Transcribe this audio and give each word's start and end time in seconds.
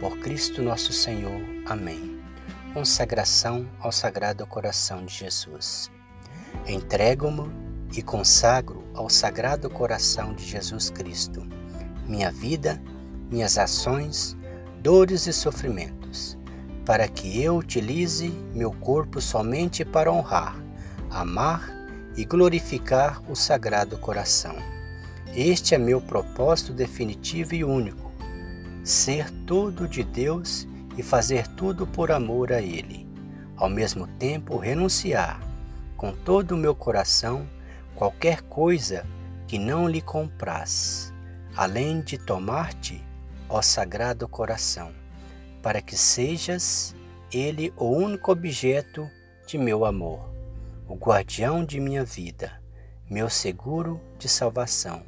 por 0.00 0.18
Cristo 0.18 0.62
nosso 0.62 0.94
Senhor. 0.94 1.42
Amém. 1.66 2.18
Consagração 2.72 3.68
ao 3.78 3.92
Sagrado 3.92 4.46
Coração 4.46 5.04
de 5.04 5.14
Jesus. 5.14 5.90
Entrego-me 6.66 7.52
e 7.94 8.00
consagro 8.00 8.82
ao 8.94 9.10
Sagrado 9.10 9.68
Coração 9.68 10.32
de 10.32 10.44
Jesus 10.46 10.88
Cristo 10.88 11.46
minha 12.08 12.32
vida, 12.32 12.82
minhas 13.30 13.56
ações, 13.56 14.36
dores 14.80 15.28
e 15.28 15.32
sofrimentos, 15.32 16.36
para 16.84 17.06
que 17.06 17.40
eu 17.40 17.56
utilize 17.56 18.30
meu 18.52 18.72
corpo 18.72 19.20
somente 19.20 19.84
para 19.84 20.10
honrar, 20.10 20.56
amar 21.08 21.70
e 22.16 22.24
glorificar 22.24 23.22
o 23.30 23.36
Sagrado 23.36 23.96
Coração. 23.96 24.56
Este 25.36 25.76
é 25.76 25.78
meu 25.78 26.00
propósito 26.00 26.72
definitivo 26.72 27.54
e 27.54 27.62
único 27.62 28.09
ser 28.84 29.30
tudo 29.46 29.86
de 29.86 30.02
Deus 30.02 30.66
e 30.96 31.02
fazer 31.02 31.46
tudo 31.48 31.86
por 31.86 32.10
amor 32.10 32.52
a 32.52 32.60
Ele. 32.60 33.08
Ao 33.56 33.68
mesmo 33.68 34.06
tempo, 34.06 34.56
renunciar 34.56 35.40
com 35.96 36.12
todo 36.12 36.52
o 36.52 36.56
meu 36.56 36.74
coração 36.74 37.46
qualquer 37.94 38.42
coisa 38.42 39.06
que 39.46 39.58
não 39.58 39.86
lhe 39.86 40.00
compraz, 40.00 41.12
além 41.54 42.00
de 42.00 42.16
tomar-te, 42.16 43.04
ó 43.48 43.60
Sagrado 43.60 44.26
Coração, 44.26 44.92
para 45.62 45.82
que 45.82 45.96
sejas 45.96 46.94
Ele 47.30 47.72
o 47.76 47.84
único 47.86 48.32
objeto 48.32 49.10
de 49.46 49.58
meu 49.58 49.84
amor, 49.84 50.32
o 50.88 50.94
guardião 50.94 51.64
de 51.64 51.78
minha 51.80 52.04
vida, 52.04 52.62
meu 53.10 53.28
seguro 53.28 54.00
de 54.18 54.28
salvação, 54.28 55.02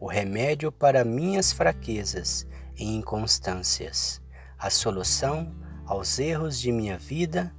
o 0.00 0.06
remédio 0.06 0.72
para 0.72 1.04
minhas 1.04 1.52
fraquezas 1.52 2.46
e 2.76 2.84
inconstâncias, 2.84 4.20
a 4.58 4.70
solução 4.70 5.54
aos 5.86 6.18
erros 6.18 6.58
de 6.58 6.72
minha 6.72 6.98
vida 6.98 7.54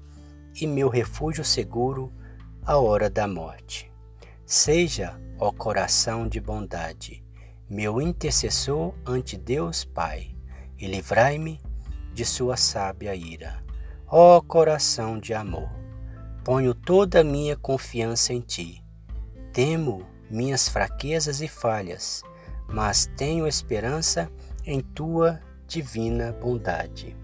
e 0.59 0.65
meu 0.65 0.89
refúgio 0.89 1.43
seguro 1.43 2.11
à 2.63 2.77
hora 2.77 3.09
da 3.09 3.27
morte. 3.27 3.91
Seja, 4.45 5.19
ó 5.39 5.51
coração 5.51 6.27
de 6.27 6.39
bondade, 6.39 7.23
meu 7.69 8.01
intercessor 8.01 8.93
ante 9.05 9.37
Deus 9.37 9.83
Pai, 9.83 10.35
e 10.77 10.87
livrai-me 10.87 11.61
de 12.13 12.25
sua 12.25 12.57
sábia 12.57 13.15
ira. 13.15 13.63
Ó 14.07 14.39
coração 14.41 15.19
de 15.19 15.33
amor, 15.33 15.69
ponho 16.43 16.73
toda 16.73 17.21
a 17.21 17.23
minha 17.23 17.57
confiança 17.57 18.33
em 18.33 18.41
ti. 18.41 18.83
Temo 19.51 20.05
minhas 20.29 20.67
fraquezas 20.69 21.41
e 21.41 21.47
falhas, 21.47 22.23
mas 22.67 23.09
tenho 23.17 23.47
esperança 23.47 24.31
em 24.65 24.79
tua 24.79 25.39
divina 25.67 26.31
bondade. 26.31 27.15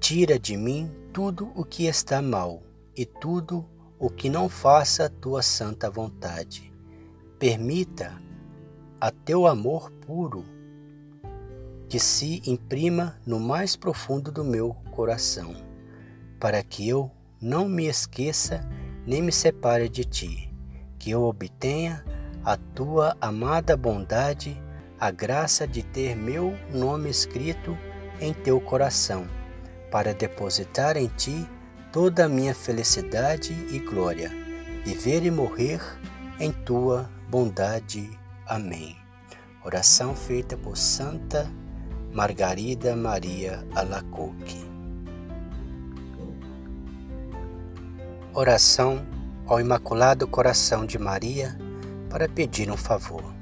Tira 0.00 0.38
de 0.38 0.56
mim 0.56 0.90
tudo 1.12 1.52
o 1.54 1.64
que 1.64 1.86
está 1.86 2.20
mal 2.20 2.62
e 2.96 3.06
tudo 3.06 3.64
o 3.98 4.10
que 4.10 4.28
não 4.28 4.48
faça 4.48 5.08
tua 5.08 5.40
santa 5.40 5.88
vontade. 5.88 6.72
Permita 7.38 8.20
a 9.00 9.10
teu 9.10 9.46
amor 9.46 9.90
puro 9.90 10.44
que 11.88 11.98
se 12.00 12.42
imprima 12.44 13.16
no 13.24 13.38
mais 13.38 13.76
profundo 13.76 14.32
do 14.32 14.44
meu 14.44 14.74
coração, 14.90 15.54
para 16.40 16.62
que 16.62 16.88
eu 16.88 17.10
não 17.40 17.68
me 17.68 17.86
esqueça 17.86 18.68
nem 19.06 19.22
me 19.22 19.30
separe 19.30 19.88
de 19.88 20.04
ti, 20.04 20.52
que 20.98 21.10
eu 21.10 21.22
obtenha 21.22 22.04
a 22.44 22.56
tua 22.56 23.16
amada 23.20 23.76
bondade 23.76 24.60
a 25.04 25.10
graça 25.10 25.68
de 25.68 25.82
ter 25.82 26.16
meu 26.16 26.56
nome 26.72 27.10
escrito 27.10 27.76
em 28.18 28.32
teu 28.32 28.58
coração, 28.58 29.28
para 29.90 30.14
depositar 30.14 30.96
em 30.96 31.08
ti 31.08 31.46
toda 31.92 32.24
a 32.24 32.28
minha 32.28 32.54
felicidade 32.54 33.52
e 33.70 33.80
glória, 33.80 34.30
viver 34.82 35.22
e 35.26 35.30
morrer 35.30 35.78
em 36.40 36.50
tua 36.50 37.10
bondade. 37.28 38.18
Amém. 38.46 38.96
Oração 39.62 40.16
feita 40.16 40.56
por 40.56 40.74
Santa 40.74 41.52
Margarida 42.10 42.96
Maria 42.96 43.62
Alacoque. 43.74 44.64
Oração 48.32 49.06
ao 49.46 49.60
Imaculado 49.60 50.26
Coração 50.26 50.86
de 50.86 50.98
Maria 50.98 51.58
para 52.08 52.26
pedir 52.26 52.70
um 52.70 52.76
favor. 52.78 53.33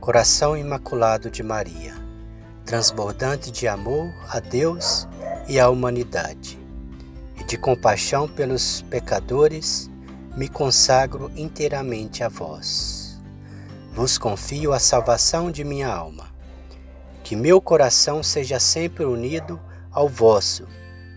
Coração 0.00 0.56
Imaculado 0.56 1.30
de 1.30 1.42
Maria, 1.42 1.94
transbordante 2.64 3.50
de 3.50 3.66
amor 3.66 4.12
a 4.28 4.38
Deus 4.38 5.08
e 5.48 5.58
à 5.58 5.68
humanidade, 5.68 6.58
e 7.40 7.42
de 7.42 7.56
compaixão 7.56 8.28
pelos 8.28 8.82
pecadores, 8.82 9.90
me 10.36 10.48
consagro 10.48 11.32
inteiramente 11.34 12.22
a 12.22 12.28
vós. 12.28 13.20
Vos 13.92 14.16
confio 14.16 14.72
a 14.72 14.78
salvação 14.78 15.50
de 15.50 15.64
minha 15.64 15.88
alma. 15.88 16.26
Que 17.24 17.34
meu 17.34 17.60
coração 17.60 18.22
seja 18.22 18.60
sempre 18.60 19.04
unido 19.04 19.58
ao 19.90 20.08
vosso, 20.08 20.68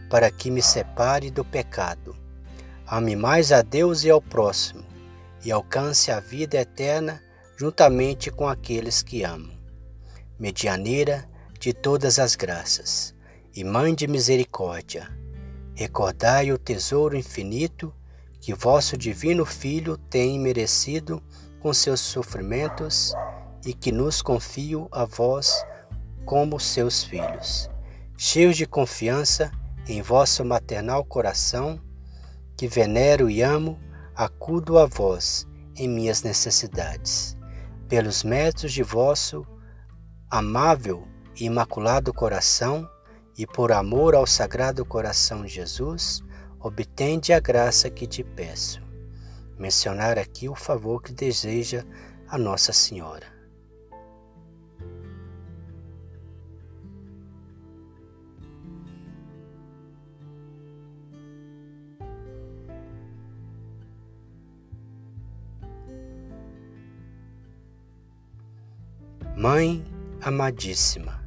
para 0.09 0.31
que 0.31 0.49
me 0.49 0.63
separe 0.63 1.29
do 1.29 1.45
pecado. 1.45 2.15
Ame 2.87 3.15
mais 3.15 3.51
a 3.51 3.61
Deus 3.61 4.03
e 4.03 4.09
ao 4.09 4.21
próximo, 4.21 4.83
e 5.45 5.51
alcance 5.51 6.09
a 6.11 6.19
vida 6.19 6.57
eterna 6.57 7.21
juntamente 7.59 8.31
com 8.31 8.47
aqueles 8.47 9.01
que 9.01 9.21
amam. 9.21 9.51
Medianeira 10.39 11.29
de 11.59 11.73
todas 11.73 12.17
as 12.17 12.33
graças 12.33 13.13
e 13.53 13.65
Mãe 13.65 13.93
de 13.93 14.07
misericórdia, 14.07 15.09
recordai 15.75 16.53
o 16.53 16.57
tesouro 16.57 17.17
infinito 17.17 17.93
que 18.39 18.53
vosso 18.53 18.95
divino 18.95 19.43
Filho 19.45 19.97
tem 19.97 20.39
merecido 20.39 21.21
com 21.59 21.73
seus 21.73 21.99
sofrimentos 21.99 23.13
e 23.65 23.73
que 23.73 23.91
nos 23.91 24.21
confio 24.21 24.87
a 24.89 25.03
vós 25.03 25.65
como 26.23 26.57
seus 26.61 27.03
filhos. 27.03 27.69
Cheios 28.17 28.55
de 28.55 28.65
confiança 28.65 29.51
em 29.85 30.01
vosso 30.01 30.45
maternal 30.45 31.03
coração, 31.03 31.81
que 32.55 32.69
venero 32.69 33.29
e 33.29 33.41
amo, 33.41 33.77
acudo 34.15 34.77
a 34.77 34.85
vós 34.85 35.45
em 35.75 35.89
minhas 35.89 36.23
necessidades 36.23 37.37
pelos 37.89 38.23
méritos 38.23 38.71
de 38.71 38.83
vosso 38.83 39.45
amável 40.29 41.07
e 41.35 41.45
imaculado 41.45 42.13
coração 42.13 42.87
e 43.35 43.47
por 43.47 43.71
amor 43.71 44.13
ao 44.13 44.27
Sagrado 44.27 44.85
Coração 44.85 45.41
de 45.41 45.47
Jesus, 45.47 46.21
obtende 46.59 47.33
a 47.33 47.39
graça 47.39 47.89
que 47.89 48.05
te 48.05 48.23
peço. 48.23 48.79
Mencionar 49.57 50.19
aqui 50.19 50.47
o 50.47 50.55
favor 50.55 51.01
que 51.01 51.11
deseja 51.11 51.83
a 52.27 52.37
Nossa 52.37 52.71
Senhora. 52.71 53.38
Mãe 69.39 69.81
amadíssima, 70.21 71.23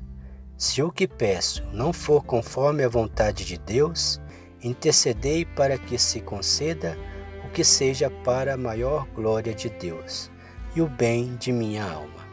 se 0.58 0.82
o 0.82 0.92
que 0.92 1.08
peço 1.08 1.64
não 1.72 1.94
for 1.94 2.22
conforme 2.22 2.84
a 2.84 2.88
vontade 2.88 3.42
de 3.42 3.56
Deus, 3.56 4.20
intercedei 4.62 5.46
para 5.46 5.78
que 5.78 5.96
se 5.96 6.20
conceda 6.20 6.94
o 7.42 7.48
que 7.48 7.64
seja 7.64 8.10
para 8.10 8.52
a 8.52 8.56
maior 8.58 9.06
glória 9.14 9.54
de 9.54 9.70
Deus 9.70 10.30
e 10.76 10.82
o 10.82 10.86
bem 10.86 11.36
de 11.36 11.50
minha 11.52 11.90
alma. 11.90 12.28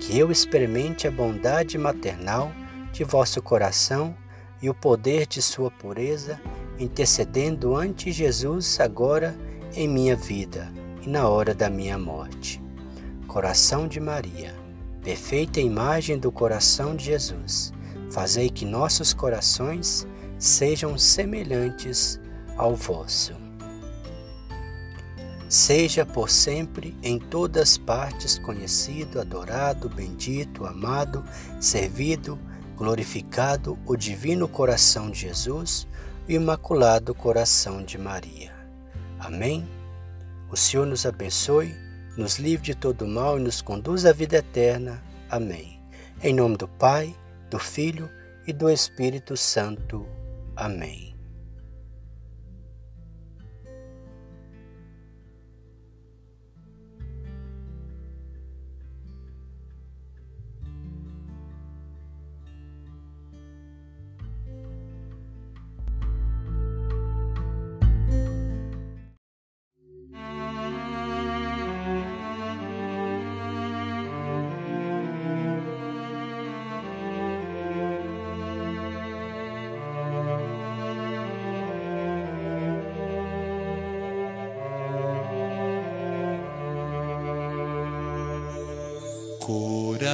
Que 0.00 0.18
eu 0.18 0.32
experimente 0.32 1.06
a 1.06 1.12
bondade 1.12 1.78
maternal 1.78 2.50
de 2.92 3.04
vosso 3.04 3.40
coração 3.40 4.16
e 4.60 4.68
o 4.68 4.74
poder 4.74 5.28
de 5.28 5.40
sua 5.40 5.70
pureza, 5.70 6.40
intercedendo 6.76 7.76
ante 7.76 8.10
Jesus 8.10 8.80
agora 8.80 9.38
em 9.76 9.86
minha 9.86 10.16
vida 10.16 10.68
e 11.00 11.08
na 11.08 11.28
hora 11.28 11.54
da 11.54 11.70
minha 11.70 11.96
morte. 11.96 12.60
Coração 13.28 13.86
de 13.86 14.00
Maria 14.00 14.66
perfeita 15.02 15.60
imagem 15.60 16.18
do 16.18 16.30
coração 16.30 16.94
de 16.94 17.04
Jesus, 17.04 17.72
fazei 18.10 18.50
que 18.50 18.64
nossos 18.64 19.12
corações 19.12 20.06
sejam 20.38 20.96
semelhantes 20.98 22.20
ao 22.56 22.74
vosso. 22.74 23.34
Seja 25.48 26.04
por 26.04 26.28
sempre 26.28 26.94
em 27.02 27.18
todas 27.18 27.78
partes 27.78 28.38
conhecido, 28.38 29.18
adorado, 29.18 29.88
bendito, 29.88 30.66
amado, 30.66 31.24
servido, 31.58 32.38
glorificado 32.76 33.78
o 33.86 33.96
divino 33.96 34.46
coração 34.46 35.10
de 35.10 35.20
Jesus 35.20 35.88
e 36.28 36.36
o 36.36 36.42
imaculado 36.42 37.14
coração 37.14 37.82
de 37.82 37.96
Maria. 37.96 38.52
Amém. 39.18 39.66
O 40.50 40.56
Senhor 40.56 40.86
nos 40.86 41.06
abençoe, 41.06 41.74
nos 42.18 42.38
livre 42.38 42.64
de 42.64 42.74
todo 42.74 43.06
mal 43.06 43.38
e 43.38 43.42
nos 43.42 43.62
conduz 43.62 44.04
à 44.04 44.12
vida 44.12 44.38
eterna. 44.38 45.00
Amém. 45.30 45.80
Em 46.20 46.34
nome 46.34 46.56
do 46.56 46.66
Pai, 46.66 47.14
do 47.48 47.60
Filho 47.60 48.10
e 48.44 48.52
do 48.52 48.68
Espírito 48.68 49.36
Santo. 49.36 50.04
Amém. 50.56 51.07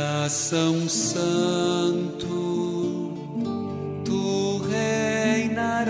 Coração 0.05 0.87
Santo, 0.87 2.29
tu 4.05 4.59
reinarás, 4.69 5.89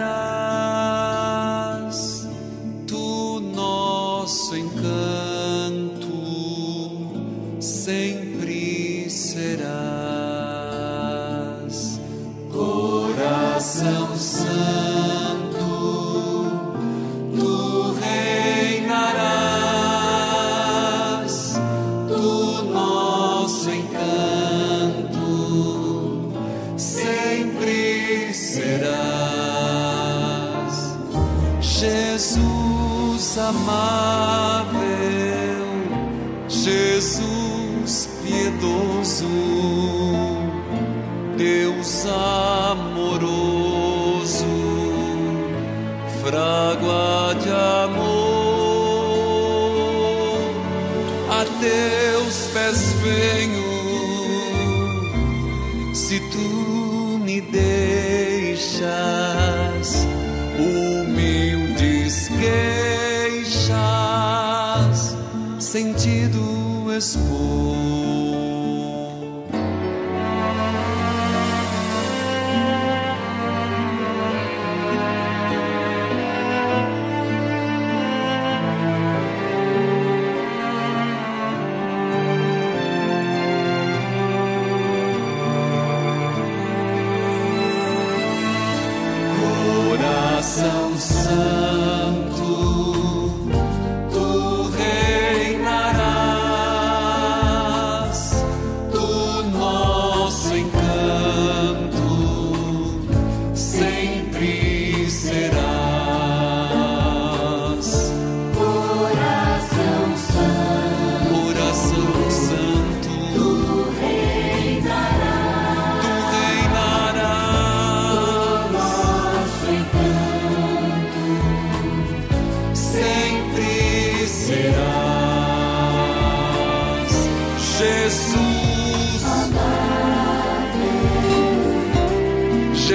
tu 2.87 3.40
nosso 3.40 4.56
encanto 4.56 5.99
sempre 7.58 9.11
serás. 9.11 9.75
Coração 12.52 14.17
Santo, 14.17 14.94
Amável, 33.36 34.76
Jesus 36.48 38.08
piedoso, 38.22 39.26
Deus 41.36 42.06
amoroso, 42.70 43.25
frágua 46.22 47.34
de 47.42 47.50
amor, 47.84 48.38
a 51.28 51.44
teus 51.60 52.36
pés 52.52 52.92
venho, 53.02 53.64
se 55.92 56.20
tu 56.31 57.19
me 57.19 57.40
deixas 57.40 58.75
Coração 89.93 90.99
Santo, 90.99 91.74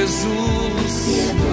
Jesus, 0.10 1.49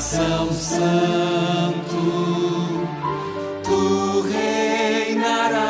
coração 0.00 0.50
santo, 0.50 1.98
tu 3.62 4.22
reinarás, 4.32 5.60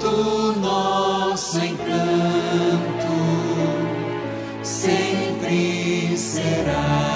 tu 0.00 0.52
nosso 0.60 1.58
encanto 1.64 3.14
sempre 4.64 6.16
será. 6.16 7.14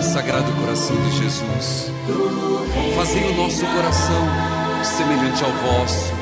Sagrado 0.00 0.52
coração 0.60 0.94
de 0.96 1.10
Jesus, 1.16 1.90
fazei 2.94 3.24
o 3.32 3.34
nosso 3.34 3.66
coração 3.66 4.28
semelhante 4.84 5.42
ao 5.42 5.50
vosso, 5.50 6.12